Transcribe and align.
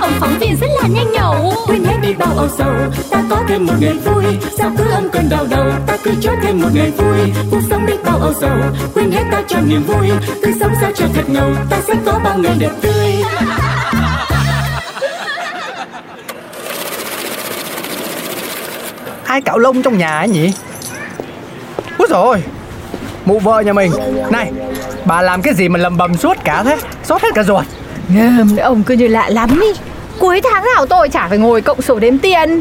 ông 0.00 0.12
phóng 0.20 0.38
viên 0.40 0.56
rất 0.56 0.66
là 0.82 0.88
nhanh 0.88 1.12
nhẩu. 1.12 1.52
Quên 1.66 1.84
hết 1.84 1.96
đi 2.02 2.14
bao 2.14 2.34
âu 2.36 2.48
sầu. 2.58 2.74
Ta 3.10 3.22
có 3.30 3.42
thêm 3.48 3.66
một 3.66 3.74
ngày 3.80 3.92
vui. 3.92 4.24
Sao 4.58 4.70
cứ 4.78 4.84
âm 4.90 5.10
cơn 5.10 5.28
đau 5.28 5.46
đầu? 5.50 5.66
Ta 5.86 5.96
cứ 6.04 6.10
cho 6.20 6.32
thêm 6.42 6.62
một 6.62 6.68
ngày 6.74 6.90
vui. 6.90 7.32
Cuộc 7.50 7.60
sống 7.70 7.86
đi 7.86 7.94
bao 8.04 8.18
âu 8.18 8.32
sầu. 8.40 8.58
Quên 8.94 9.10
hết 9.12 9.24
ta 9.30 9.42
cho 9.48 9.60
niềm 9.60 9.82
vui. 9.82 10.10
Cứ 10.42 10.52
sống 10.60 10.72
sao 10.80 10.90
cho 10.94 11.06
thật 11.14 11.24
ngầu. 11.28 11.50
Ta 11.70 11.76
sẽ 11.86 11.94
có 12.06 12.20
bao 12.24 12.38
ngày 12.38 12.56
đẹp 12.58 12.70
tươi. 12.80 13.14
Ai 19.24 19.40
cạo 19.40 19.58
lông 19.58 19.82
trong 19.82 19.98
nhà 19.98 20.18
ấy 20.18 20.28
nhỉ? 20.28 20.52
Úi 21.98 22.08
rồi 22.10 22.42
Mụ 23.24 23.38
vợ 23.38 23.60
nhà 23.60 23.72
mình. 23.72 23.92
Này 24.30 24.52
Bà 25.04 25.22
làm 25.22 25.42
cái 25.42 25.54
gì 25.54 25.68
mà 25.68 25.78
lầm 25.78 25.96
bầm 25.96 26.16
suốt 26.16 26.36
cả 26.44 26.62
thế? 26.62 26.78
Sốt 27.04 27.22
hết 27.22 27.28
cả 27.34 27.42
ruột 27.42 27.64
Ngơm, 28.14 28.56
ông 28.56 28.82
cứ 28.82 28.94
như 28.94 29.08
lạ 29.08 29.28
lắm 29.28 29.60
ý. 29.60 29.68
Cuối 30.18 30.40
tháng 30.50 30.64
nào 30.74 30.86
tôi 30.86 31.08
chả 31.08 31.28
phải 31.28 31.38
ngồi 31.38 31.60
cộng 31.60 31.82
sổ 31.82 31.98
đếm 31.98 32.18
tiền. 32.18 32.60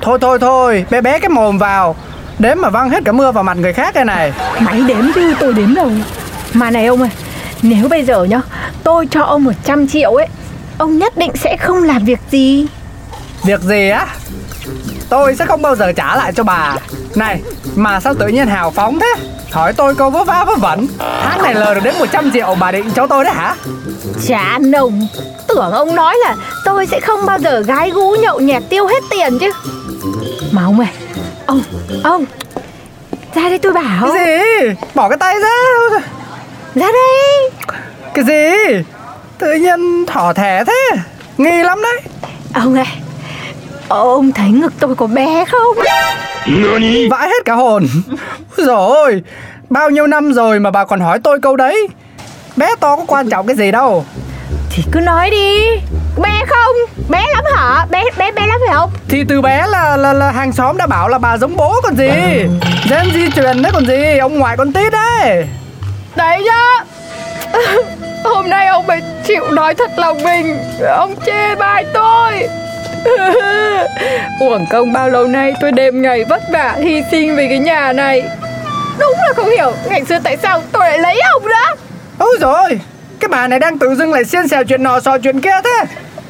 Thôi 0.00 0.18
thôi 0.20 0.38
thôi 0.40 0.84
Bé 0.90 1.00
bé 1.00 1.18
cái 1.18 1.28
mồm 1.28 1.58
vào. 1.58 1.96
Đếm 2.38 2.56
mà 2.60 2.70
văng 2.70 2.90
hết 2.90 3.04
cả 3.04 3.12
mưa 3.12 3.32
vào 3.32 3.44
mặt 3.44 3.56
người 3.56 3.72
khác 3.72 3.94
đây 3.94 4.04
này. 4.04 4.32
Máy 4.60 4.82
đếm 4.88 5.04
chứ 5.14 5.34
tôi 5.40 5.54
đếm 5.54 5.74
đâu. 5.74 5.90
Mà 6.52 6.70
này 6.70 6.86
ông 6.86 7.00
ơi 7.00 7.10
Nếu 7.62 7.88
bây 7.88 8.04
giờ 8.04 8.24
nhá 8.24 8.40
Tôi 8.82 9.06
cho 9.10 9.22
ông 9.22 9.44
100 9.44 9.88
triệu 9.88 10.14
ấy 10.14 10.26
Ông 10.78 10.98
nhất 10.98 11.16
định 11.16 11.30
sẽ 11.34 11.56
không 11.56 11.82
làm 11.82 12.04
việc 12.04 12.20
gì. 12.30 12.66
Việc 13.44 13.60
gì 13.60 13.88
á 13.88 14.06
Tôi 15.08 15.36
sẽ 15.36 15.46
không 15.46 15.62
bao 15.62 15.76
giờ 15.76 15.92
trả 15.92 16.16
lại 16.16 16.32
cho 16.32 16.42
bà. 16.44 16.74
Này 17.14 17.40
Mà 17.76 18.00
sao 18.00 18.14
tự 18.14 18.28
nhiên 18.28 18.46
hào 18.46 18.70
phóng 18.70 19.00
thế? 19.00 19.14
Hỏi 19.52 19.72
tôi 19.72 19.94
câu 19.94 20.10
vớ 20.10 20.24
va 20.24 20.44
vớ 20.44 20.54
vẩn. 20.54 20.86
Tháng 21.22 21.42
này 21.42 21.54
lờ 21.54 21.74
được 21.74 21.80
đến 21.84 21.94
100 21.98 22.30
triệu 22.32 22.56
bà 22.60 22.72
định 22.72 22.90
cho 22.90 23.06
tôi 23.06 23.24
đấy 23.24 23.34
hả? 23.34 23.54
Chán 24.26 24.72
ông 24.72 25.06
Tưởng 25.48 25.72
ông 25.72 25.94
nói 25.94 26.16
là 26.24 26.36
tôi 26.64 26.86
sẽ 26.86 27.00
không 27.00 27.26
bao 27.26 27.38
giờ 27.38 27.60
gái 27.60 27.90
gú 27.90 28.10
nhậu 28.10 28.40
nhẹt 28.40 28.62
tiêu 28.68 28.86
hết 28.86 29.02
tiền 29.10 29.38
chứ. 29.38 29.50
Mà 30.52 30.64
ông 30.64 30.80
ơi 30.80 30.88
Ông, 31.46 31.62
ông 32.04 32.24
Ra 33.34 33.42
đây 33.48 33.58
tôi 33.58 33.72
bảo. 33.72 34.12
Cái 34.14 34.26
gì? 34.26 34.74
Bỏ 34.94 35.08
cái 35.08 35.18
tay 35.18 35.34
ra. 35.40 35.48
Ra 36.74 36.86
đây. 36.92 37.50
Cái 38.14 38.24
gì? 38.24 38.82
Tự 39.38 39.52
nhiên 39.52 40.06
thỏ 40.06 40.32
thẻ 40.32 40.64
thế. 40.64 40.90
Nghi 41.38 41.62
lắm 41.62 41.82
đấy. 41.82 42.00
Ông 42.54 42.74
ơi 42.74 42.86
Ông 43.88 44.32
thấy 44.32 44.50
ngực 44.50 44.72
tôi 44.80 44.94
có 44.94 45.06
bé 45.06 45.44
không? 45.44 45.76
Vãi 47.10 47.28
hết 47.28 47.44
cả 47.44 47.54
hồn. 47.54 47.86
Úi 48.56 48.66
dồi 48.66 48.96
ôi 48.96 49.22
Bao 49.70 49.90
nhiêu 49.90 50.06
năm 50.06 50.32
rồi 50.32 50.60
mà 50.60 50.70
bà 50.70 50.84
còn 50.84 51.00
hỏi 51.00 51.18
tôi 51.24 51.40
câu 51.40 51.56
đấy? 51.56 51.88
Bé 52.56 52.74
to 52.80 52.96
có 52.96 53.04
quan 53.06 53.30
trọng 53.30 53.46
cái 53.46 53.56
gì 53.56 53.70
đâu? 53.70 54.04
Thì 54.70 54.82
cứ 54.92 55.00
nói 55.00 55.30
đi. 55.30 55.66
Bé 56.22 56.44
không? 56.48 56.76
Bé 57.08 57.24
lắm 57.34 57.44
hả? 57.56 57.86
Bé 57.90 58.04
bé 58.16 58.32
bé 58.32 58.46
lắm 58.46 58.60
phải 58.66 58.74
không? 58.74 58.90
Thì 59.08 59.24
từ 59.28 59.40
bé 59.40 59.66
là 59.66 59.96
là, 59.96 60.12
là 60.12 60.30
hàng 60.30 60.52
xóm 60.52 60.76
đã 60.76 60.86
bảo 60.86 61.08
là 61.08 61.18
bà 61.18 61.38
giống 61.38 61.56
bố 61.56 61.80
còn 61.82 61.96
gì. 61.96 62.10
Gen 62.90 63.10
di 63.14 63.30
truyền 63.30 63.62
đấy 63.62 63.72
còn 63.74 63.86
gì. 63.86 64.18
Ông 64.18 64.38
ngoại 64.38 64.56
con 64.56 64.72
tít 64.72 64.92
đấy. 64.92 65.46
Đấy 66.16 66.42
nhá. 66.42 66.84
Hôm 68.24 68.50
nay 68.50 68.66
ông 68.66 68.86
phải 68.86 69.00
chịu 69.26 69.44
nói 69.50 69.74
thật 69.74 69.90
lòng 69.96 70.22
mình. 70.22 70.58
Ông 70.88 71.14
chê 71.26 71.54
bai 71.54 71.84
tôi 71.94 72.48
Uổng 74.40 74.66
công 74.70 74.92
bao 74.92 75.08
lâu 75.08 75.26
nay 75.26 75.54
tôi 75.60 75.72
đêm 75.72 76.02
ngày 76.02 76.24
vất 76.28 76.42
vả 76.52 76.74
hy 76.78 77.02
sinh 77.10 77.36
vì 77.36 77.48
cái 77.48 77.58
nhà 77.58 77.92
này. 77.92 78.22
Đúng 78.98 79.12
là 79.26 79.32
không 79.36 79.50
hiểu 79.50 79.72
ngày 79.88 80.04
xưa 80.04 80.18
tại 80.24 80.36
sao 80.42 80.62
tôi 80.72 80.82
lại 80.88 80.98
lấy 80.98 81.20
ông 81.32 81.48
đó. 81.48 81.74
Ôi 82.18 82.36
rồi 82.40 82.80
Cái 83.20 83.28
bà 83.28 83.48
này 83.48 83.58
đang 83.58 83.78
tự 83.78 83.94
dưng 83.94 84.12
lại 84.12 84.24
xiên 84.24 84.48
xèo 84.48 84.64
chuyện 84.64 84.82
nọ 84.82 85.00
sò 85.00 85.18
chuyện 85.18 85.40
kia 85.40 85.60
thế. 85.64 85.84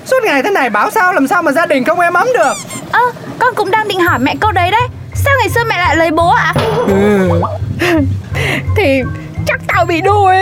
Suốt 0.05 0.17
ngày 0.25 0.43
thế 0.43 0.51
này 0.51 0.71
bảo 0.71 0.91
sao 0.91 1.13
làm 1.13 1.29
sao 1.29 1.43
mà 1.43 1.53
gia 1.53 1.67
đình 1.67 1.85
không 1.85 2.01
êm 2.01 2.15
ấm 2.15 2.29
được. 2.35 2.53
Ơ, 2.93 3.01
con 3.39 3.55
cũng 3.55 3.71
đang 3.71 3.89
định 3.89 4.01
hỏi 4.01 4.19
mẹ 4.19 4.35
câu 4.41 4.53
đấy 4.53 4.71
đấy. 4.71 4.89
Sao 5.15 5.35
ngày 5.39 5.49
xưa 5.49 5.65
mẹ 5.65 5.79
lại 5.79 5.97
lấy 5.97 6.11
bố 6.11 6.31
ạ? 6.31 6.55
Thì 8.77 9.03
chắc 9.47 9.61
tao 9.69 9.85
bị 9.85 10.01
đuổi. 10.01 10.37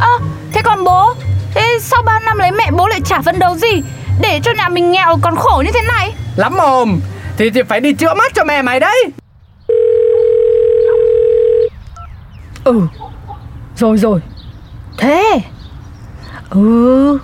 Ơ, 0.00 0.18
thế 0.52 0.62
còn 0.64 0.84
bố? 0.84 1.14
Thế 1.54 1.78
sau 1.80 2.02
bao 2.02 2.20
năm 2.20 2.38
lấy 2.38 2.50
mẹ 2.50 2.70
bố 2.70 2.88
lại 2.88 3.00
chả 3.04 3.20
phấn 3.20 3.38
đấu 3.38 3.54
gì 3.54 3.82
Để 4.20 4.40
cho 4.44 4.52
nhà 4.56 4.68
mình 4.68 4.90
nghèo 4.90 5.18
còn 5.22 5.36
khổ 5.36 5.62
như 5.66 5.70
thế 5.74 5.82
này. 5.82 6.14
Lắm 6.36 6.56
mồm 6.56 7.00
Thì 7.36 7.50
thì 7.50 7.62
phải 7.62 7.80
đi 7.80 7.92
chữa 7.92 8.14
mắt 8.14 8.32
cho 8.34 8.44
mẹ 8.44 8.62
mày 8.62 8.80
đấy. 8.80 9.04
Ừ. 12.64 12.80
Rồi 13.76 13.98
rồi. 13.98 14.20
Thế. 14.98 15.40
Ừ. 16.50 17.18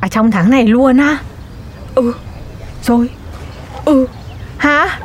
À 0.00 0.08
trong 0.08 0.30
tháng 0.30 0.50
này 0.50 0.66
luôn 0.66 0.98
á? 0.98 1.18
Ừ. 1.94 2.12
Rồi. 2.82 3.10
Ừ. 3.84 4.06
Hả? 4.56 5.00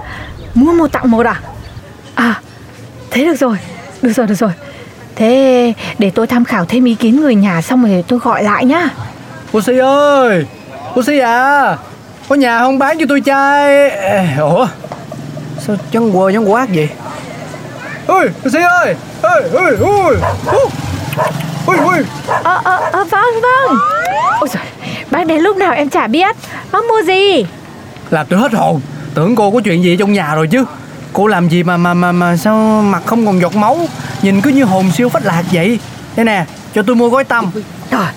Mua 0.53 0.73
một 0.73 0.91
tặng 0.91 1.11
một 1.11 1.25
à? 1.25 1.41
À 2.15 2.41
Thế 3.11 3.25
được 3.25 3.35
rồi. 3.35 3.57
Được 4.01 4.13
rồi 4.13 4.27
được 4.27 4.35
rồi. 4.35 4.51
Thế 5.15 5.73
để 5.99 6.09
tôi 6.09 6.27
tham 6.27 6.45
khảo 6.45 6.65
thêm 6.65 6.85
ý 6.85 6.95
kiến 6.95 7.21
người 7.21 7.35
nhà 7.35 7.61
xong 7.61 7.85
rồi 7.85 8.03
tôi 8.07 8.19
gọi 8.19 8.43
lại 8.43 8.65
nhá. 8.65 8.89
Cô 9.51 9.61
Si 9.61 9.77
ơi 9.77 10.45
Cô 10.95 11.03
Si 11.03 11.19
à 11.19 11.77
Có 12.29 12.35
nhà 12.35 12.59
không? 12.59 12.79
Bán 12.79 12.99
cho 12.99 13.05
tôi 13.09 13.21
chai. 13.25 13.89
Ủa? 14.37 14.67
Sao 15.59 15.75
chân 15.91 16.11
quơ 16.11 16.31
chân 16.31 16.51
quát 16.51 16.67
vậy? 16.73 16.89
Ôi 18.07 18.29
cô 18.43 18.49
Si 18.49 18.59
ơi! 18.59 18.95
Ôi 19.21 19.41
ôi 19.53 19.77
ôi! 19.81 20.17
Ôi 21.65 21.77
ôi! 21.83 22.05
Ờ 22.43 22.61
ờ 22.63 22.79
ờ 22.91 23.03
vâng 23.03 23.41
vâng. 23.41 23.77
Ôi 24.39 24.49
trời 24.53 24.63
Bác 25.11 25.27
đến 25.27 25.41
lúc 25.41 25.57
nào 25.57 25.73
em 25.73 25.89
chả 25.89 26.07
biết. 26.07 26.35
Bác 26.71 26.85
mua 26.85 27.01
gì? 27.07 27.45
Làm 28.09 28.25
tôi 28.29 28.39
hết 28.39 28.53
hồn. 28.53 28.81
Tưởng 29.13 29.35
cô 29.35 29.51
có 29.51 29.59
chuyện 29.63 29.83
gì 29.83 29.97
trong 29.97 30.13
nhà 30.13 30.35
rồi 30.35 30.47
chứ. 30.47 30.65
Cô 31.13 31.27
làm 31.27 31.49
gì 31.49 31.63
mà 31.63 31.77
mà 31.77 31.93
mà 31.93 32.11
mà 32.11 32.37
sao 32.37 32.81
mặt 32.81 33.01
không 33.05 33.25
còn 33.25 33.41
giọt 33.41 33.55
máu? 33.55 33.77
Nhìn 34.21 34.41
cứ 34.41 34.49
như 34.49 34.63
hồn 34.63 34.91
siêu 34.91 35.09
phách 35.09 35.25
lạc 35.25 35.43
vậy. 35.51 35.79
Đây 36.15 36.25
nè 36.25 36.45
Cho 36.75 36.83
tôi 36.83 36.95
mua 36.95 37.09
gói 37.09 37.23
tăm. 37.23 37.51
Trời 37.91 38.07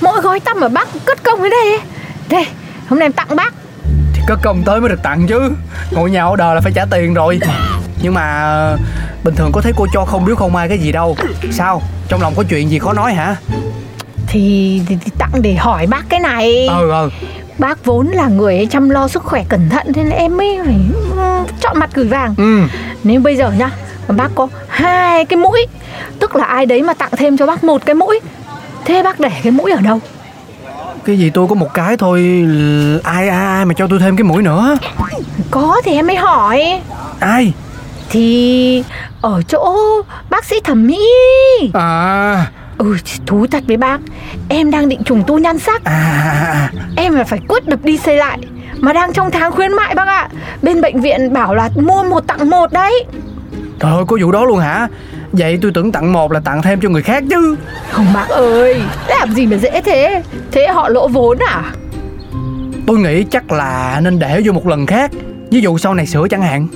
Mỗi 0.00 0.20
gói 0.20 0.40
tăm 0.40 0.60
mà 0.60 0.68
bác 0.68 0.88
cất 1.04 1.22
công 1.22 1.42
ở 1.42 1.48
đây 1.48 1.70
ấy. 1.70 1.80
Đây 2.28 2.46
Hôm 2.88 2.98
nay 2.98 3.06
em 3.06 3.12
tặng 3.12 3.36
bác. 3.36 3.54
Thì 4.14 4.22
có 4.28 4.36
công 4.42 4.62
tới 4.62 4.80
mới 4.80 4.88
được 4.88 5.02
tặng 5.02 5.26
chứ. 5.26 5.50
Ngồi 5.90 6.10
nhà 6.10 6.26
order 6.26 6.54
là 6.54 6.60
phải 6.60 6.72
trả 6.74 6.84
tiền 6.90 7.14
rồi. 7.14 7.40
Nhưng 8.02 8.14
mà 8.14 8.76
Bình 9.24 9.34
thường 9.34 9.50
có 9.52 9.60
thấy 9.60 9.72
cô 9.76 9.86
cho 9.92 10.04
không 10.04 10.24
biếu 10.24 10.36
không 10.36 10.56
ai 10.56 10.68
cái 10.68 10.78
gì 10.78 10.92
đâu. 10.92 11.16
Sao? 11.52 11.82
Trong 12.08 12.22
lòng 12.22 12.34
có 12.36 12.42
chuyện 12.48 12.70
gì 12.70 12.78
khó 12.78 12.92
nói 12.92 13.14
hả? 13.14 13.36
Thì, 14.26 14.80
thì, 14.86 14.96
thì 15.04 15.10
tặng 15.18 15.42
để 15.42 15.54
hỏi 15.54 15.86
bác 15.86 16.04
cái 16.08 16.20
này. 16.20 16.66
Ừ 16.66 16.90
ừ. 16.90 17.10
Bác 17.58 17.84
vốn 17.84 18.08
là 18.08 18.28
người 18.28 18.66
chăm 18.70 18.90
lo 18.90 19.08
sức 19.08 19.22
khỏe 19.22 19.44
cẩn 19.48 19.68
thận 19.70 19.92
Thế 19.92 20.02
nên 20.02 20.12
em 20.12 20.36
mới 20.36 20.58
phải 20.64 20.76
ừ, 21.16 21.44
chọn 21.60 21.78
mặt 21.78 21.90
gửi 21.94 22.08
vàng. 22.08 22.34
Ừ. 22.38 22.60
Nếu 23.04 23.20
bây 23.20 23.36
giờ 23.36 23.50
nhá 23.50 23.70
Bác 24.08 24.28
có 24.34 24.48
hai 24.68 25.24
cái 25.24 25.36
mũi 25.36 25.66
Tức 26.20 26.36
là 26.36 26.44
ai 26.44 26.66
đấy 26.66 26.82
mà 26.82 26.94
tặng 26.94 27.10
thêm 27.16 27.36
cho 27.36 27.46
bác 27.46 27.64
một 27.64 27.86
cái 27.86 27.94
mũi 27.94 28.20
Thế 28.84 29.02
bác 29.02 29.20
để 29.20 29.30
cái 29.42 29.52
mũi 29.52 29.72
ở 29.72 29.80
đâu 29.80 30.00
Cái 31.04 31.18
gì 31.18 31.30
tôi 31.30 31.46
có 31.48 31.54
một 31.54 31.74
cái 31.74 31.96
thôi 31.96 32.44
Ai 33.02 33.28
ai 33.28 33.46
ai 33.46 33.64
mà 33.64 33.74
cho 33.74 33.86
tôi 33.86 33.98
thêm 33.98 34.16
cái 34.16 34.24
mũi 34.24 34.42
nữa? 34.42 34.78
Có 35.50 35.80
thì 35.84 35.92
em 35.92 36.06
mới 36.06 36.16
hỏi. 36.16 36.80
Ai? 37.20 37.52
Thì 38.10 38.84
ở 39.20 39.42
chỗ 39.48 39.78
bác 40.30 40.44
sĩ 40.44 40.56
thẩm 40.64 40.86
mỹ. 40.86 41.00
À. 41.74 42.46
Ừ 42.78 42.96
thú 43.26 43.46
thật 43.50 43.64
với 43.66 43.76
bác. 43.76 44.00
Em 44.48 44.70
đang 44.70 44.88
định 44.88 45.04
trùng 45.04 45.24
tu 45.26 45.38
nhan 45.38 45.58
sắc. 45.58 45.84
À, 45.84 45.92
à, 45.92 46.50
à. 46.52 46.70
Em 46.96 47.14
là 47.14 47.24
phải 47.24 47.40
quyết 47.48 47.68
đập 47.68 47.78
đi 47.82 47.98
xây 47.98 48.16
lại. 48.16 48.38
Mà 48.80 48.92
đang 48.92 49.12
trong 49.12 49.30
tháng 49.30 49.52
khuyến 49.52 49.72
mại 49.72 49.94
bác 49.94 50.06
ạ. 50.06 50.28
Bên 50.62 50.80
bệnh 50.80 51.00
viện 51.00 51.32
bảo 51.32 51.54
là 51.54 51.70
mua 51.76 52.02
một 52.02 52.26
tặng 52.26 52.50
một 52.50 52.72
đấy. 52.72 53.04
Trời 53.80 53.92
ơi 53.92 54.04
có 54.08 54.16
vụ 54.20 54.32
đó 54.32 54.44
luôn 54.44 54.58
hả 54.58 54.88
Vậy 55.38 55.58
tôi 55.62 55.70
tưởng 55.74 55.92
tặng 55.92 56.12
một 56.12 56.32
là 56.32 56.40
tặng 56.40 56.62
thêm 56.62 56.80
cho 56.80 56.88
người 56.88 57.02
khác 57.02 57.24
chứ. 57.30 57.56
Không 57.90 58.06
bác 58.14 58.28
ơi 58.28 58.80
Làm 59.08 59.32
gì 59.32 59.46
mà 59.46 59.56
dễ 59.56 59.80
thế? 59.80 60.22
Thế 60.52 60.68
họ 60.68 60.88
lỗ 60.88 61.08
vốn 61.08 61.38
à? 61.38 61.62
Tôi 62.86 62.98
nghĩ 62.98 63.24
chắc 63.30 63.52
là 63.52 64.00
nên 64.04 64.18
để 64.18 64.40
vô 64.44 64.52
một 64.52 64.66
lần 64.66 64.86
khác. 64.86 65.10
Ví 65.50 65.60
dụ 65.60 65.78
sau 65.78 65.94
này 65.94 66.06
sửa 66.06 66.28
chẳng 66.30 66.42
hạn. 66.42 66.66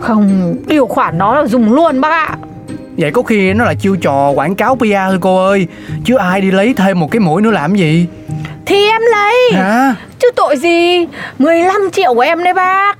Không 0.00 0.54
Điều 0.66 0.86
khoản 0.86 1.18
đó 1.18 1.40
là 1.40 1.46
dùng 1.46 1.72
luôn 1.72 2.00
bác 2.00 2.10
ạ. 2.10 2.36
Vậy 2.96 3.10
có 3.10 3.22
khi 3.22 3.52
nó 3.52 3.64
là 3.64 3.74
chiêu 3.74 3.96
trò 3.96 4.30
quảng 4.30 4.54
cáo 4.54 4.76
PR 4.76 4.82
thôi 5.08 5.18
cô 5.20 5.46
ơi 5.46 5.66
Chứ 6.04 6.16
ai 6.16 6.40
đi 6.40 6.50
lấy 6.50 6.74
thêm 6.74 7.00
một 7.00 7.10
cái 7.10 7.20
mũi 7.20 7.42
nữa 7.42 7.50
làm 7.50 7.76
gì? 7.76 8.06
Thì 8.66 8.86
em 8.86 9.02
lấy. 9.12 9.52
Hả? 9.52 9.94
Chứ 10.18 10.30
tội 10.36 10.56
gì? 10.56 11.06
15 11.38 11.90
triệu 11.92 12.14
của 12.14 12.20
em 12.20 12.44
đấy 12.44 12.54
bác. 12.54 12.98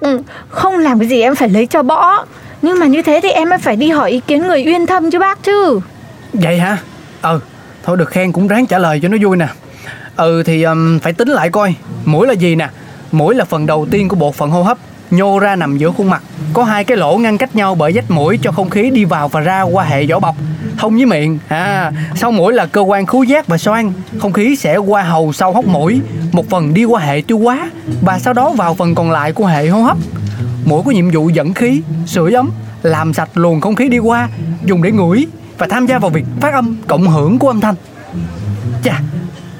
Không 0.48 0.78
làm 0.78 0.98
cái 0.98 1.08
gì 1.08 1.22
em 1.22 1.34
phải 1.34 1.48
lấy 1.48 1.66
cho 1.66 1.82
bỏ 1.82 2.24
nhưng 2.62 2.78
mà 2.78 2.86
như 2.86 3.02
thế 3.02 3.20
thì 3.22 3.28
em 3.30 3.48
mới 3.48 3.58
phải 3.58 3.76
đi 3.76 3.90
hỏi 3.90 4.10
ý 4.10 4.20
kiến 4.26 4.46
người 4.46 4.64
uyên 4.66 4.86
thâm 4.86 5.10
chứ 5.10 5.18
bác 5.18 5.42
chứ. 5.42 5.80
Vậy 6.32 6.58
hả? 6.58 6.78
Ừ 7.22 7.40
Thôi 7.82 7.96
được 7.96 8.10
khen 8.10 8.32
cũng 8.32 8.48
ráng 8.48 8.66
trả 8.66 8.78
lời 8.78 9.00
cho 9.02 9.08
nó 9.08 9.16
vui 9.22 9.36
nè. 9.36 9.48
Ừ 10.16 10.42
thì 10.42 10.62
um, 10.62 10.98
phải 10.98 11.12
tính 11.12 11.28
lại 11.28 11.50
coi 11.50 11.74
Mũi 12.04 12.26
là 12.26 12.32
gì 12.32 12.54
nè? 12.54 12.68
Mũi 13.12 13.34
là 13.34 13.44
phần 13.44 13.66
đầu 13.66 13.86
tiên 13.90 14.08
của 14.08 14.16
bộ 14.16 14.32
phận 14.32 14.50
hô 14.50 14.62
hấp 14.62 14.78
Nhô 15.10 15.38
ra 15.38 15.56
nằm 15.56 15.78
giữa 15.78 15.90
khuôn 15.90 16.10
mặt. 16.10 16.22
Có 16.52 16.64
hai 16.64 16.84
cái 16.84 16.96
lỗ 16.96 17.16
ngăn 17.16 17.38
cách 17.38 17.56
nhau 17.56 17.74
bởi 17.74 17.92
vách 17.94 18.10
mũi 18.10 18.38
Cho 18.42 18.52
không 18.52 18.70
khí 18.70 18.90
đi 18.90 19.04
vào 19.04 19.28
và 19.28 19.40
ra 19.40 19.62
qua 19.62 19.84
hệ 19.84 20.06
vỏ 20.06 20.18
bọc. 20.18 20.36
Thông 20.78 20.96
với 20.96 21.06
miệng 21.06 21.38
à, 21.48 21.92
Sau 22.16 22.32
mũi 22.32 22.52
là 22.52 22.66
cơ 22.66 22.80
quan 22.80 23.06
khứu 23.06 23.22
giác 23.22 23.46
và 23.46 23.58
xoang. 23.58 23.92
Không 24.18 24.32
khí 24.32 24.56
sẽ 24.56 24.76
qua 24.76 25.02
hầu 25.02 25.32
sau 25.32 25.52
hốc 25.52 25.66
mũi 25.66 26.00
Một 26.32 26.50
phần 26.50 26.74
đi 26.74 26.84
qua 26.84 27.00
hệ 27.00 27.22
tiêu 27.26 27.38
hóa 27.38 27.70
Và 28.02 28.18
sau 28.18 28.32
đó 28.32 28.50
vào 28.50 28.74
phần 28.74 28.94
còn 28.94 29.10
lại 29.10 29.32
của 29.32 29.46
hệ 29.46 29.68
hô 29.68 29.80
hấp. 29.82 29.96
Mũi 30.70 30.82
có 30.84 30.90
nhiệm 30.90 31.10
vụ 31.10 31.28
dẫn 31.28 31.54
khí, 31.54 31.82
sưởi 32.06 32.32
ấm 32.32 32.50
Làm 32.82 33.14
sạch 33.14 33.28
luồng 33.34 33.60
không 33.60 33.74
khí 33.74 33.88
đi 33.88 33.98
qua 33.98 34.28
Dùng 34.64 34.82
để 34.82 34.92
ngửi 34.92 35.26
Và 35.58 35.66
tham 35.70 35.86
gia 35.86 35.98
vào 35.98 36.10
việc 36.10 36.24
phát 36.40 36.54
âm, 36.54 36.76
cộng 36.88 37.08
hưởng 37.08 37.38
của 37.38 37.48
âm 37.48 37.60
thanh. 37.60 37.74
Chà, 38.84 39.00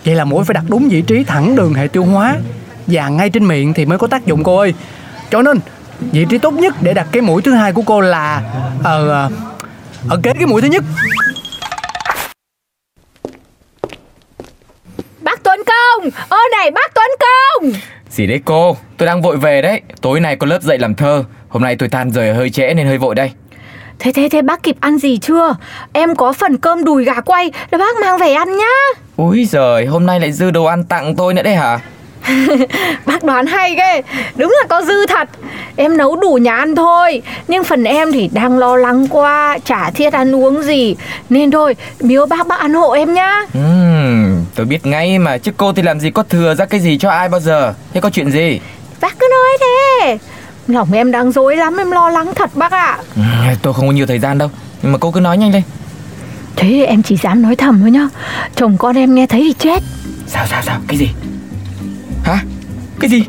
vậy 0.04 0.14
là 0.14 0.24
mũi 0.24 0.44
phải 0.44 0.54
đặt 0.54 0.64
đúng 0.68 0.88
vị 0.88 1.02
trí 1.02 1.24
thẳng 1.24 1.56
đường 1.56 1.74
hệ 1.74 1.88
tiêu 1.88 2.04
hóa 2.04 2.36
Và 2.86 3.08
ngay 3.08 3.30
trên 3.30 3.48
miệng 3.48 3.74
thì 3.74 3.86
mới 3.86 3.98
có 3.98 4.06
tác 4.06 4.26
dụng 4.26 4.44
cô 4.44 4.56
ơi. 4.56 4.74
Cho 5.30 5.42
nên, 5.42 5.60
vị 6.00 6.26
trí 6.30 6.38
tốt 6.38 6.54
nhất 6.54 6.74
để 6.80 6.94
đặt 6.94 7.06
cái 7.12 7.22
mũi 7.22 7.42
thứ 7.42 7.52
hai 7.52 7.72
của 7.72 7.82
cô 7.86 8.00
là 8.00 8.42
ở 8.82 9.30
ở 10.08 10.20
kế 10.22 10.32
cái 10.34 10.46
mũi 10.46 10.62
thứ 10.62 10.68
nhất. 10.68 10.84
Bác 15.20 15.42
Tuấn 15.42 15.60
Công! 15.66 16.10
Ô 16.28 16.38
này 16.58 16.70
bác 16.70 16.94
Tuấn 16.94 17.10
Công! 17.20 17.72
Gì 18.10 18.26
đấy 18.26 18.40
cô, 18.44 18.76
tôi 18.96 19.06
đang 19.06 19.22
vội 19.22 19.36
về 19.36 19.62
đấy. 19.62 19.80
Tối 20.00 20.20
nay 20.20 20.36
có 20.36 20.46
lớp 20.46 20.62
dạy 20.62 20.78
làm 20.78 20.94
thơ. 20.94 21.24
Hôm 21.48 21.62
nay 21.62 21.76
tôi 21.76 21.88
tan 21.88 22.10
rời 22.10 22.34
hơi 22.34 22.50
trễ 22.50 22.74
nên 22.74 22.86
hơi 22.86 22.98
vội 22.98 23.14
đây. 23.14 23.30
Thế 23.98 24.12
thế 24.12 24.28
thế 24.28 24.42
bác 24.42 24.62
kịp 24.62 24.76
ăn 24.80 24.98
gì 24.98 25.18
chưa? 25.18 25.56
Em 25.92 26.14
có 26.16 26.32
phần 26.32 26.56
cơm 26.58 26.84
đùi 26.84 27.04
gà 27.04 27.20
quay 27.20 27.50
Để 27.72 27.78
bác 27.78 27.96
mang 28.00 28.18
về 28.18 28.32
ăn 28.32 28.56
nhá. 28.56 29.00
Úi 29.16 29.44
giời, 29.44 29.86
hôm 29.86 30.06
nay 30.06 30.20
lại 30.20 30.32
dư 30.32 30.50
đồ 30.50 30.64
ăn 30.64 30.84
tặng 30.84 31.16
tôi 31.16 31.34
nữa 31.34 31.42
đấy 31.42 31.54
hả 31.54 31.78
Bác 33.06 33.24
đoán 33.24 33.46
hay 33.46 33.74
ghê. 33.74 34.02
Đúng 34.36 34.54
là 34.60 34.66
có 34.68 34.82
dư 34.82 35.06
thật. 35.06 35.28
Em 35.76 35.96
nấu 35.96 36.16
đủ 36.16 36.34
nhà 36.42 36.56
ăn 36.56 36.74
thôi 36.76 37.22
Nhưng 37.48 37.64
phần 37.64 37.84
em 37.84 38.12
thì 38.12 38.28
đang 38.32 38.58
lo 38.58 38.76
lắng 38.76 39.06
quá 39.08 39.58
Chả 39.64 39.90
thiết 39.90 40.12
ăn 40.12 40.34
uống 40.34 40.62
gì. 40.62 40.96
Nên 41.30 41.50
thôi 41.50 41.76
biếu 42.00 42.26
bác 42.26 42.46
bác 42.46 42.58
ăn 42.60 42.74
hộ 42.74 42.90
em 42.90 43.14
nhá. 43.14 43.42
Ừm, 43.54 44.44
tôi 44.54 44.66
biết 44.66 44.86
ngay 44.86 45.18
mà 45.18 45.38
Chứ 45.38 45.52
cô 45.56 45.72
thì 45.72 45.82
làm 45.82 46.00
gì 46.00 46.10
có 46.10 46.22
thừa 46.22 46.54
ra 46.54 46.64
cái 46.64 46.80
gì 46.80 46.98
cho 46.98 47.10
ai 47.10 47.28
bao 47.28 47.40
giờ. 47.40 47.74
Thế 47.94 48.00
có 48.00 48.10
chuyện 48.10 48.30
gì? 48.30 48.60
Bác 49.00 49.18
cứ 49.18 49.28
nói 49.30 49.58
thế. 49.60 50.18
Lòng 50.68 50.92
em 50.92 51.10
đang 51.10 51.32
dối 51.32 51.56
lắm 51.56 51.76
em 51.76 51.90
lo 51.90 52.08
lắng 52.10 52.32
thật 52.36 52.50
bác 52.54 52.72
ạ. 52.72 52.98
Ừm, 53.16 53.24
Tôi 53.62 53.74
không 53.74 53.86
có 53.86 53.92
nhiều 53.92 54.06
thời 54.06 54.18
gian 54.18 54.38
đâu. 54.38 54.50
Nhưng 54.82 54.92
mà 54.92 54.98
cô 54.98 55.10
cứ 55.10 55.20
nói 55.20 55.38
nhanh 55.38 55.52
lên. 55.52 55.62
Thế 56.56 56.84
em 56.88 57.02
chỉ 57.02 57.16
dám 57.16 57.42
nói 57.42 57.56
thầm 57.56 57.80
thôi 57.80 57.90
nhá. 57.90 58.08
Chồng 58.56 58.76
con 58.78 58.96
em 58.96 59.14
nghe 59.14 59.26
thấy 59.26 59.40
thì 59.40 59.52
chết. 59.58 59.82
Sao 60.26 60.46
sao 60.50 60.62
sao, 60.66 60.78
cái 60.88 60.96
gì 60.98 61.08
cái 63.00 63.10
gì? 63.10 63.24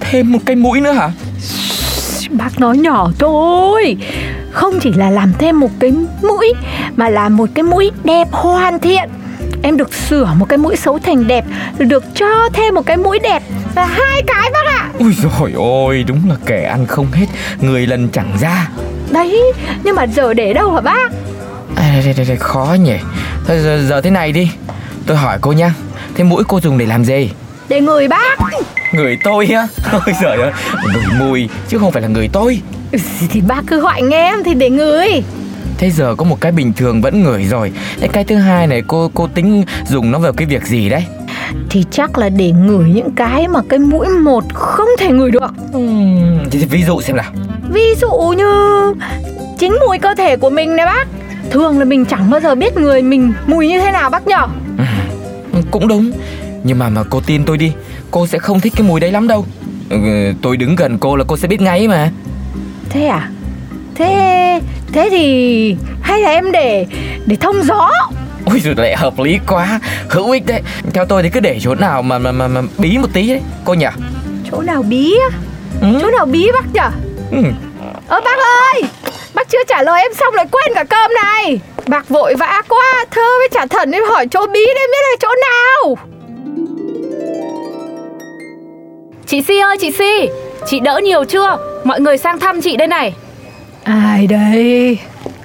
Thêm 0.00 0.32
một 0.32 0.38
cái 0.46 0.56
mũi 0.56 0.80
nữa 0.80 0.92
hả? 0.92 1.10
Bác 2.30 2.60
nói 2.60 2.78
nhỏ 2.78 3.10
thôi. 3.18 3.96
Không 4.50 4.80
chỉ 4.80 4.92
là 4.92 5.10
làm 5.10 5.32
thêm 5.38 5.60
một 5.60 5.70
cái 5.78 5.92
mũi 6.22 6.52
Mà 6.96 7.08
là 7.08 7.28
một 7.28 7.48
cái 7.54 7.62
mũi 7.62 7.90
đẹp 8.04 8.28
hoàn 8.30 8.78
thiện. 8.78 9.08
Em 9.62 9.76
được 9.76 9.94
sửa 9.94 10.34
một 10.38 10.46
cái 10.48 10.58
mũi 10.58 10.76
xấu 10.76 10.98
thành 10.98 11.26
đẹp 11.26 11.44
Rồi 11.78 11.86
được 11.86 12.04
cho 12.14 12.48
thêm 12.52 12.74
một 12.74 12.86
cái 12.86 12.96
mũi 12.96 13.18
đẹp. 13.18 13.42
Là 13.76 13.84
hai 13.84 14.22
cái 14.26 14.50
bác 14.52 14.66
ạ. 14.66 14.90
Ui 14.98 15.14
rồi 15.14 15.52
ôi, 15.56 16.04
đúng 16.08 16.20
là 16.28 16.36
kẻ 16.46 16.64
ăn 16.64 16.86
không 16.86 17.12
hết 17.12 17.26
Người 17.60 17.86
lần 17.86 18.08
chẳng 18.08 18.32
ra. 18.40 18.68
Đấy 19.10 19.42
Nhưng 19.84 19.96
mà 19.96 20.06
giờ 20.06 20.34
để 20.34 20.52
đâu 20.52 20.72
hả 20.72 20.80
bác? 20.80 21.12
À, 21.76 22.00
đây, 22.04 22.14
đây, 22.16 22.26
đây, 22.26 22.36
khó 22.36 22.76
nhỉ. 22.80 22.96
Thôi 23.46 23.58
giờ, 23.64 23.86
giờ 23.88 24.00
thế 24.00 24.10
này 24.10 24.32
đi. 24.32 24.50
Tôi 25.06 25.16
hỏi 25.16 25.38
cô 25.40 25.52
nhá. 25.52 25.74
Thế 26.14 26.24
mũi 26.24 26.42
cô 26.48 26.60
dùng 26.60 26.78
để 26.78 26.86
làm 26.86 27.04
gì 27.04 27.30
Để 27.68 27.80
người 27.80 28.08
bác. 28.08 28.38
Người 28.92 29.18
tôi 29.24 29.46
á? 29.46 29.66
Ôi 29.92 30.14
giời 30.22 30.36
ơi 30.38 30.52
Người 30.92 31.02
mùi 31.18 31.48
chứ 31.68 31.78
không 31.78 31.92
phải 31.92 32.02
là 32.02 32.08
người 32.08 32.28
tôi. 32.32 32.60
Ừ, 32.92 32.98
Thì 33.30 33.40
bác 33.40 33.62
cứ 33.66 33.80
hỏi 33.80 34.02
nghe 34.02 34.30
em 34.30 34.44
thì 34.44 34.54
để 34.54 34.70
người. 34.70 35.08
Thế 35.78 35.90
giờ 35.90 36.14
có 36.18 36.24
một 36.24 36.40
cái 36.40 36.52
bình 36.52 36.72
thường 36.76 37.02
vẫn 37.02 37.22
ngửi 37.22 37.44
rồi. 37.44 37.72
Thế 38.00 38.08
cái 38.08 38.24
thứ 38.24 38.36
hai 38.36 38.66
này 38.66 38.82
cô 38.86 39.10
cô 39.14 39.26
tính 39.34 39.64
dùng 39.86 40.10
nó 40.10 40.18
vào 40.18 40.32
cái 40.32 40.46
việc 40.46 40.62
gì 40.66 40.88
đấy? 40.88 41.04
Thì 41.70 41.84
chắc 41.90 42.18
là 42.18 42.28
để 42.28 42.50
ngửi 42.50 42.88
những 42.88 43.10
cái 43.14 43.48
mà 43.48 43.60
cái 43.68 43.78
mũi 43.78 44.08
một 44.08 44.44
không 44.54 44.88
thể 44.98 45.10
ngửi 45.10 45.30
được. 45.30 45.52
Uhm, 45.76 46.38
thì 46.50 46.58
ví 46.64 46.82
dụ 46.84 47.00
xem 47.00 47.16
nào. 47.16 47.32
Ví 47.70 47.94
dụ 48.00 48.10
như 48.36 48.44
chính 49.58 49.76
mùi 49.86 49.98
cơ 49.98 50.14
thể 50.14 50.36
của 50.36 50.50
mình 50.50 50.76
này 50.76 50.86
bác. 50.86 51.08
Thường 51.50 51.78
là 51.78 51.84
mình 51.84 52.04
chẳng 52.04 52.30
bao 52.30 52.40
giờ 52.40 52.54
biết 52.54 52.76
người 52.76 53.02
mình 53.02 53.32
mùi 53.46 53.68
như 53.68 53.80
thế 53.80 53.90
nào 53.92 54.10
bác 54.10 54.26
nhở? 54.26 54.46
Ừ, 55.52 55.58
Cũng 55.70 55.88
đúng 55.88 56.12
Nhưng 56.64 56.78
mà 56.78 56.88
mà 56.88 57.02
cô 57.10 57.20
tin 57.26 57.44
tôi 57.44 57.56
đi. 57.58 57.72
Cô 58.10 58.26
sẽ 58.26 58.38
không 58.38 58.60
thích 58.60 58.72
cái 58.76 58.86
mùi 58.86 59.00
đấy 59.00 59.12
lắm 59.12 59.28
đâu. 59.28 59.46
Ừ, 59.90 59.96
Tôi 60.42 60.56
đứng 60.56 60.76
gần 60.76 60.98
cô 60.98 61.16
là 61.16 61.24
cô 61.28 61.36
sẽ 61.36 61.48
biết 61.48 61.60
ngay 61.60 61.88
mà. 61.88 62.10
Thế 62.90 63.06
à? 63.06 63.28
Thế 63.94 64.60
thế 64.92 65.08
thì 65.10 65.76
hay 66.02 66.20
là 66.20 66.30
em 66.30 66.52
để 66.52 66.86
để 67.26 67.36
thông 67.36 67.62
gió? 67.62 67.90
Ôi 68.44 68.60
rồi 68.64 68.74
lại 68.76 68.96
hợp 68.96 69.18
lý 69.18 69.38
quá. 69.48 69.80
Hữu 70.10 70.30
ích 70.30 70.46
đấy. 70.46 70.62
Theo 70.94 71.04
tôi 71.04 71.22
thì 71.22 71.30
cứ 71.30 71.40
để 71.40 71.58
chỗ 71.62 71.74
nào 71.74 72.02
mà 72.02 72.18
mà 72.18 72.32
mà, 72.32 72.48
mà 72.48 72.62
bí 72.78 72.98
một 72.98 73.08
tí 73.12 73.28
đấy. 73.28 73.40
Cô 73.64 73.74
nhỉ? 73.74 73.86
Chỗ 74.50 74.60
nào 74.60 74.82
bí 74.82 75.14
á? 75.30 75.38
Ừ. 75.80 75.98
Chỗ 76.02 76.10
nào 76.10 76.26
bí 76.26 76.50
bác 76.52 76.72
nhở 76.74 76.90
Ừ. 77.30 77.38
Ơ 78.08 78.20
bác 78.24 78.38
ơi! 78.72 78.82
Bác 79.34 79.48
chưa 79.50 79.58
trả 79.68 79.82
lời 79.82 80.02
em 80.02 80.10
xong 80.20 80.34
lại 80.34 80.46
quên 80.50 80.72
cả 80.74 80.84
cơm 80.84 81.10
này. 81.22 81.60
Bác 81.86 82.08
vội 82.08 82.34
vã 82.34 82.62
quá. 82.68 83.04
Thơ 83.10 83.22
với 83.38 83.48
trả 83.52 83.66
thần 83.66 83.90
em 83.90 84.02
hỏi 84.10 84.26
chỗ 84.30 84.46
bí 84.46 84.60
đấy 84.66 84.88
biết 84.92 84.98
là 85.10 85.16
chỗ 85.20 85.28
nào 85.28 85.96
Chị 89.28 89.42
Si 89.42 89.58
ơi 89.58 89.76
chị 89.80 89.90
Si. 89.90 90.28
Chị 90.66 90.80
đỡ 90.80 91.00
nhiều 91.04 91.24
chưa? 91.24 91.58
Mọi 91.84 92.00
người 92.00 92.18
sang 92.18 92.38
thăm 92.38 92.60
chị 92.60 92.76
đây 92.76 92.88
này. 92.88 93.14
Ai 93.82 94.26
đây? 94.26 94.98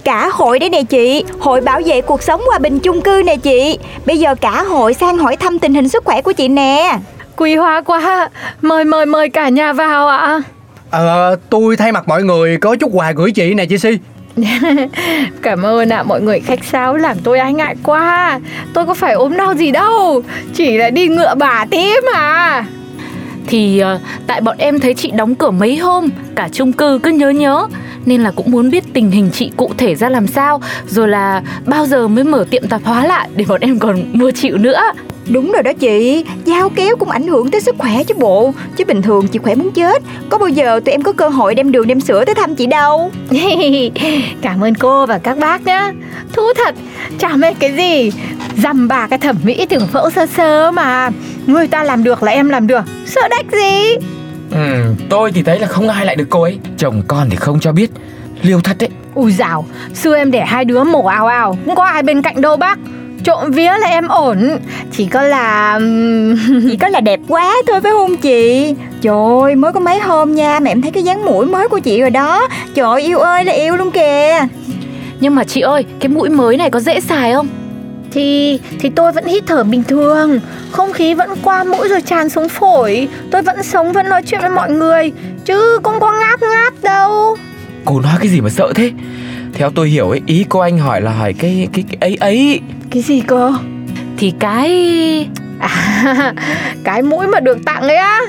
Cả 0.03 0.29
hội 0.31 0.59
đây 0.59 0.69
nè 0.69 0.83
chị, 0.83 1.23
hội 1.39 1.61
bảo 1.61 1.81
vệ 1.85 2.01
cuộc 2.01 2.23
sống 2.23 2.41
hòa 2.47 2.59
bình 2.59 2.79
chung 2.79 3.01
cư 3.01 3.21
nè 3.25 3.35
chị. 3.35 3.79
Bây 4.05 4.17
giờ 4.17 4.35
cả 4.35 4.63
hội 4.63 4.93
sang 4.93 5.17
hỏi 5.17 5.35
thăm 5.35 5.59
tình 5.59 5.73
hình 5.73 5.89
sức 5.89 6.05
khỏe 6.05 6.21
của 6.21 6.31
chị 6.31 6.47
nè. 6.47 6.97
Quý 7.37 7.55
hóa 7.55 7.81
quá. 7.81 8.29
Mời 8.61 8.85
mời 8.85 9.05
mời 9.05 9.29
cả 9.29 9.49
nhà 9.49 9.73
vào 9.73 10.07
ạ. 10.07 10.41
Ờ, 10.89 11.35
tôi 11.49 11.77
thay 11.77 11.91
mặt 11.91 12.07
mọi 12.07 12.23
người 12.23 12.57
có 12.57 12.75
chút 12.75 12.89
quà 12.93 13.11
gửi 13.11 13.31
chị 13.31 13.53
nè 13.53 13.65
chị 13.65 13.77
Si. 13.77 13.89
Cảm 15.41 15.65
ơn 15.65 15.89
ạ. 15.89 16.03
Mọi 16.03 16.21
người 16.21 16.39
khách 16.39 16.63
sáo 16.63 16.95
làm 16.95 17.17
tôi 17.23 17.39
ái 17.39 17.53
ngại 17.53 17.75
quá. 17.83 18.39
Tôi 18.73 18.85
có 18.85 18.93
phải 18.93 19.13
ốm 19.13 19.37
đau 19.37 19.53
gì 19.53 19.71
đâu. 19.71 20.23
Chỉ 20.53 20.77
là 20.77 20.89
đi 20.89 21.07
ngựa 21.07 21.35
bà 21.35 21.65
tí 21.71 21.93
mà 22.13 22.63
thì 23.47 23.81
uh, 23.95 24.01
tại 24.27 24.41
bọn 24.41 24.57
em 24.57 24.79
thấy 24.79 24.93
chị 24.93 25.11
đóng 25.11 25.35
cửa 25.35 25.51
mấy 25.51 25.77
hôm 25.77 26.09
Cả 26.35 26.49
chung 26.51 26.73
cư 26.73 26.99
cứ 27.03 27.11
nhớ 27.11 27.29
nhớ. 27.29 27.67
Nên 28.05 28.21
là 28.21 28.31
cũng 28.31 28.51
muốn 28.51 28.69
biết 28.69 28.83
tình 28.93 29.11
hình 29.11 29.29
chị 29.33 29.51
cụ 29.57 29.71
thể 29.77 29.95
ra 29.95 30.09
làm 30.09 30.27
sao 30.27 30.61
Rồi 30.87 31.07
là 31.07 31.43
bao 31.65 31.85
giờ 31.85 32.07
mới 32.07 32.23
mở 32.23 32.45
tiệm 32.49 32.67
tạp 32.67 32.83
hóa 32.83 33.05
lại 33.05 33.29
Để 33.35 33.45
bọn 33.47 33.61
em 33.61 33.79
còn 33.79 34.03
mua 34.13 34.31
chịu 34.31 34.57
nữa 34.57 34.81
Đúng 35.29 35.51
rồi 35.51 35.63
đó 35.63 35.73
chị, 35.73 36.25
giao 36.45 36.69
kéo 36.69 36.95
cũng 36.95 37.09
ảnh 37.09 37.27
hưởng 37.27 37.51
tới 37.51 37.61
sức 37.61 37.75
khỏe 37.77 38.03
chứ 38.03 38.13
bộ. 38.17 38.53
Chứ 38.75 38.85
bình 38.85 39.01
thường 39.01 39.27
chị 39.27 39.39
khỏe 39.39 39.55
muốn 39.55 39.71
chết. 39.71 40.03
Có 40.29 40.37
bao 40.37 40.49
giờ 40.49 40.79
tụi 40.85 40.91
em 40.91 41.01
có 41.01 41.11
cơ 41.13 41.27
hội 41.27 41.55
đem 41.55 41.71
đường 41.71 41.87
đem 41.87 41.99
sữa 41.99 42.25
tới 42.25 42.35
thăm 42.35 42.55
chị 42.55 42.65
đâu. 42.65 43.11
Cảm 44.41 44.63
ơn 44.63 44.75
cô 44.75 45.05
và 45.05 45.17
các 45.17 45.37
bác 45.37 45.65
nhá 45.65 45.91
Thú 46.33 46.41
thật 46.55 46.75
Chả 47.19 47.35
mê 47.35 47.53
cái 47.53 47.71
gì 47.75 48.11
Dằm 48.57 48.87
bà 48.87 49.07
cái 49.07 49.19
thẩm 49.19 49.35
mỹ 49.43 49.65
tưởng 49.69 49.87
phẫu 49.87 50.09
sơ 50.09 50.25
sơ 50.25 50.71
mà 50.71 51.09
Người 51.47 51.67
ta 51.67 51.83
làm 51.83 52.03
được 52.03 52.23
là 52.23 52.31
em 52.31 52.49
làm 52.49 52.67
được 52.67 52.83
Sợ 53.05 53.27
đách 53.27 53.45
gì 53.51 53.95
Ừ, 54.51 54.83
tôi 55.09 55.31
thì 55.31 55.43
thấy 55.43 55.59
là 55.59 55.67
không 55.67 55.89
ai 55.89 56.05
lại 56.05 56.15
được 56.15 56.27
cô 56.29 56.41
ấy 56.41 56.59
Chồng 56.77 57.01
con 57.07 57.29
thì 57.29 57.35
không 57.35 57.59
cho 57.59 57.71
biết 57.71 57.91
Liêu 58.41 58.61
thật 58.61 58.77
đấy 58.79 58.89
Ui 59.15 59.31
dào 59.31 59.65
Xưa 59.93 60.15
em 60.15 60.31
để 60.31 60.41
hai 60.45 60.65
đứa 60.65 60.83
mổ 60.83 61.05
ào 61.05 61.27
ào 61.27 61.57
Cũng 61.65 61.75
có 61.75 61.83
ai 61.83 62.03
bên 62.03 62.21
cạnh 62.21 62.41
đâu 62.41 62.57
bác 62.57 62.79
Trộm 63.23 63.51
vía 63.51 63.71
là 63.79 63.87
em 63.87 64.07
ổn 64.07 64.57
Chỉ 64.91 65.05
có 65.05 65.21
là 65.21 65.79
Chỉ 66.69 66.77
có 66.77 66.87
là 66.87 66.99
đẹp 66.99 67.19
quá 67.27 67.55
thôi 67.67 67.81
phải 67.81 67.91
không 67.91 68.17
chị? 68.17 68.75
Trời 69.01 69.15
ơi, 69.41 69.55
mới 69.55 69.73
có 69.73 69.79
mấy 69.79 69.99
hôm 69.99 70.35
nha 70.35 70.59
mà 70.59 70.71
em 70.71 70.81
thấy 70.81 70.91
cái 70.91 71.03
dáng 71.03 71.25
mũi 71.25 71.45
mới 71.45 71.67
của 71.67 71.79
chị 71.79 72.01
rồi 72.01 72.09
đó. 72.09 72.47
Trời 72.75 72.85
ơi, 72.85 73.01
yêu 73.01 73.19
ơi 73.19 73.45
là 73.45 73.53
yêu 73.53 73.75
luôn 73.75 73.91
kìa. 73.91 74.47
Nhưng 75.19 75.35
mà 75.35 75.43
chị 75.43 75.61
ơi 75.61 75.85
Cái 75.99 76.09
mũi 76.09 76.29
mới 76.29 76.57
này 76.57 76.69
có 76.69 76.79
dễ 76.79 76.99
xài 76.99 77.33
không 77.33 77.47
Thì 78.13 78.59
thì 78.79 78.89
tôi 78.89 79.11
vẫn 79.11 79.25
hít 79.25 79.43
thở 79.47 79.63
bình 79.63 79.83
thường. 79.83 80.39
Không 80.71 80.93
khí 80.93 81.13
vẫn 81.13 81.29
qua 81.43 81.63
mũi 81.63 81.87
rồi 81.89 82.01
tràn 82.01 82.29
xuống 82.29 82.49
phổi. 82.49 83.07
Tôi 83.31 83.41
vẫn 83.41 83.63
sống 83.63 83.93
vẫn 83.93 84.09
nói 84.09 84.21
chuyện 84.25 84.41
với 84.41 84.49
mọi 84.49 84.71
người. 84.71 85.11
Chứ 85.45 85.79
không 85.83 85.99
có 85.99 86.11
ngáp 86.11 86.41
ngáp 86.41 86.73
đâu. 86.81 87.37
Cô 87.85 87.99
nói 87.99 88.13
cái 88.19 88.27
gì 88.27 88.41
mà 88.41 88.49
sợ 88.49 88.73
thế? 88.75 88.91
Theo 89.53 89.69
tôi 89.69 89.89
hiểu 89.89 90.09
ấy, 90.09 90.21
ý 90.25 90.45
cô 90.49 90.59
anh 90.59 90.77
hỏi 90.77 91.01
là 91.01 91.11
hỏi 91.11 91.33
cái 91.33 91.67
cái, 91.73 91.83
cái 91.91 91.97
ấy 92.09 92.17
ấy. 92.19 92.59
Cái 92.91 93.01
gì 93.01 93.21
cơ? 93.21 93.53
Thì 94.17 94.33
cái 94.39 94.69
À, 95.59 96.33
cái 96.83 97.01
mũi 97.01 97.27
mà 97.27 97.39
được 97.39 97.57
tặng 97.65 97.81
ấy 97.81 97.95
á. 97.95 98.21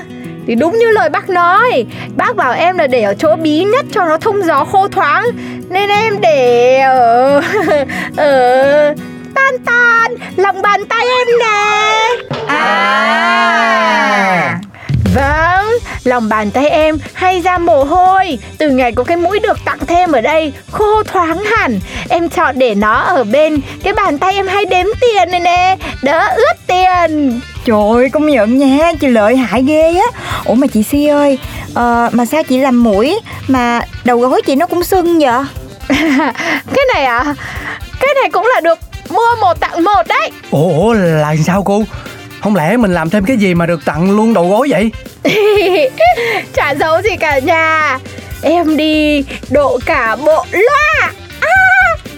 Thì 0.47 0.55
đúng 0.55 0.77
như 0.77 0.89
lời 0.91 1.09
bác 1.09 1.29
nói. 1.29 1.85
Bác 2.15 2.35
bảo 2.35 2.53
em 2.53 2.77
là 2.77 2.87
để 2.87 3.01
ở 3.01 3.13
chỗ 3.13 3.35
bí 3.35 3.63
nhất 3.63 3.85
cho 3.91 4.05
nó 4.05 4.17
thông 4.17 4.43
gió 4.43 4.65
khô 4.65 4.87
thoáng. 4.87 5.25
Nên 5.69 5.89
em 5.89 6.21
để 6.21 6.79
ở... 6.79 7.41
ở... 8.17 8.95
Tan 9.35 9.59
tan 9.65 10.15
Lòng 10.35 10.61
bàn 10.61 10.85
tay 10.85 11.07
em 11.07 11.27
nè. 11.39 11.85
À. 12.47 13.65
Vâng, 15.15 15.65
lòng 16.03 16.29
bàn 16.29 16.51
tay 16.51 16.69
em 16.69 16.97
hay 17.13 17.41
ra 17.41 17.57
mồ 17.57 17.83
hôi. 17.83 18.39
Từ 18.57 18.69
ngày 18.69 18.91
có 18.91 19.03
cái 19.03 19.17
mũi 19.17 19.39
được 19.39 19.57
tặng 19.65 19.77
thêm 19.87 20.11
ở 20.11 20.21
đây 20.21 20.53
Khô 20.71 21.03
thoáng 21.03 21.43
hẳn. 21.43 21.79
Em 22.09 22.29
chọn 22.29 22.59
để 22.59 22.75
nó 22.75 22.93
ở 22.93 23.23
bên 23.23 23.59
Cái 23.83 23.93
bàn 23.93 24.17
tay 24.17 24.33
em 24.33 24.47
hay 24.47 24.65
đếm 24.65 24.85
tiền 25.01 25.31
này 25.31 25.39
nè. 25.39 25.77
Đỡ 26.03 26.27
ướt 26.35 26.53
tiền. 26.67 27.41
Trời 27.65 27.77
ơi 27.93 28.09
công 28.09 28.27
nhận 28.27 28.57
nha 28.57 28.91
Chị 28.99 29.07
lợi 29.07 29.37
hại 29.37 29.63
ghê 29.63 29.97
á. 29.97 30.05
Ủa 30.45 30.53
mà 30.53 30.67
chị 30.67 30.83
Si 30.83 31.07
ơi 31.07 31.37
ờ, 31.73 32.09
Mà 32.11 32.25
sao 32.25 32.43
chị 32.43 32.57
làm 32.57 32.83
mũi 32.83 33.19
Mà 33.47 33.81
đầu 34.03 34.19
gối 34.19 34.41
chị 34.45 34.55
nó 34.55 34.67
cũng 34.67 34.83
sưng 34.83 35.19
vậy? 35.19 35.43
Cái 36.73 36.85
này 36.93 37.05
à? 37.05 37.35
Cái 37.99 38.13
này 38.21 38.29
cũng 38.29 38.47
là 38.55 38.61
được 38.61 38.79
mua 39.15 39.41
một 39.41 39.59
tặng 39.59 39.83
một 39.83 40.07
đấy. 40.07 40.31
Ủa, 40.51 40.93
là 40.93 41.35
sao 41.45 41.63
cô? 41.63 41.83
Không 42.41 42.55
lẽ 42.55 42.77
mình 42.77 42.93
làm 42.93 43.09
thêm 43.09 43.25
cái 43.25 43.37
gì 43.37 43.53
mà 43.53 43.65
được 43.65 43.85
tặng 43.85 44.11
luôn 44.15 44.33
đầu 44.33 44.49
gối 44.49 44.67
vậy? 44.71 44.91
Chả 46.53 46.75
giấu 46.79 47.01
gì 47.01 47.15
cả 47.19 47.39
nhà. 47.39 47.99
Em 48.41 48.77
đi 48.77 49.23
độ 49.49 49.79
cả 49.85 50.15
bộ 50.15 50.45
loa. 50.51 51.11
À, 51.41 51.49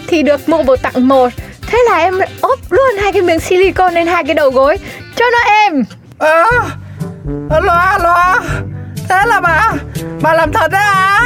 Thì 0.08 0.24
được 0.24 0.50
mua 0.50 0.64
một 0.64 0.82
tặng 0.82 1.08
một. 1.08 1.30
Thế 1.68 1.78
là 1.90 1.98
em 1.98 2.20
ốp 2.42 2.60
luôn 2.70 2.98
hai 3.02 3.12
cái 3.12 3.22
miếng 3.22 3.40
silicone 3.40 3.94
lên 3.94 4.08
hai 4.08 4.24
cái 4.24 4.34
đầu 4.34 4.50
gối. 4.50 4.78
Cho 5.16 5.26
nó 5.32 5.52
êm. 5.52 5.84
À, 6.20 6.46
Loa 7.62 7.98
loa. 7.98 8.40
Thế 9.10 9.16
là 9.26 9.42
bà 9.42 9.72
Bà 10.22 10.34
làm 10.34 10.54
thật 10.54 10.72
đấy 10.72 10.82
à, 10.84 11.20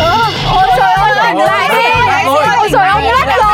à 0.00 0.16
Ôi 0.54 0.66
trời 0.78 0.92
ơi 0.92 1.10
tỉnh 1.24 1.38
lại 1.38 1.68
đi. 1.68 1.84
Ôi 2.56 2.68
trời 2.72 2.88
ông 2.88 3.02
ngất 3.02 3.26
rồi 3.42 3.53